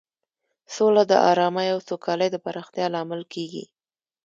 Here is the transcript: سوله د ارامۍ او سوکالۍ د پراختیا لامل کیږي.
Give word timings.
سوله 0.75 1.03
د 1.11 1.13
ارامۍ 1.31 1.67
او 1.73 1.79
سوکالۍ 1.87 2.29
د 2.31 2.37
پراختیا 2.45 2.85
لامل 2.95 3.21
کیږي. 3.33 3.63